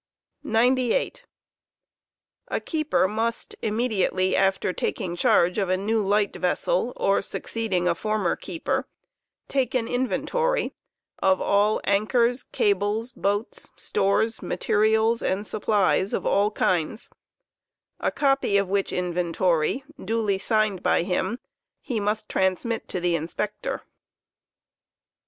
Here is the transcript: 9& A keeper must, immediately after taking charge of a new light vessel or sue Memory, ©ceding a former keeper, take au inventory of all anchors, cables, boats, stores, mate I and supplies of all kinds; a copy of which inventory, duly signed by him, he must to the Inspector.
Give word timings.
9& 0.43 1.03
A 2.47 2.59
keeper 2.59 3.07
must, 3.07 3.55
immediately 3.61 4.35
after 4.35 4.73
taking 4.73 5.15
charge 5.15 5.59
of 5.59 5.69
a 5.69 5.77
new 5.77 6.01
light 6.01 6.35
vessel 6.35 6.91
or 6.95 7.21
sue 7.21 7.37
Memory, 7.37 7.43
©ceding 7.69 7.87
a 7.87 7.93
former 7.93 8.35
keeper, 8.35 8.87
take 9.47 9.75
au 9.75 9.85
inventory 9.85 10.73
of 11.21 11.39
all 11.39 11.79
anchors, 11.83 12.41
cables, 12.41 13.11
boats, 13.11 13.69
stores, 13.75 14.41
mate 14.41 14.71
I 14.71 15.19
and 15.27 15.45
supplies 15.45 16.13
of 16.13 16.25
all 16.25 16.49
kinds; 16.49 17.07
a 17.99 18.09
copy 18.09 18.57
of 18.57 18.67
which 18.67 18.91
inventory, 18.91 19.83
duly 20.03 20.39
signed 20.39 20.81
by 20.81 21.03
him, 21.03 21.37
he 21.79 21.99
must 21.99 22.27
to 22.27 22.99
the 22.99 23.15
Inspector. 23.15 23.83